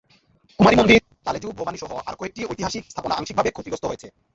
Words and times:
কুমারী 0.59 0.75
মন্দির, 0.77 0.99
তালেজু 1.25 1.47
ভবানীসহ 1.59 1.91
আরও 2.07 2.19
কয়েকটি 2.19 2.41
ঐতিহাসিক 2.51 2.83
স্থাপনা 2.91 3.17
আংশিকভাবে 3.17 3.49
ক্ষতিগ্রস্ত 3.51 3.85
হয়েছে। 3.87 4.07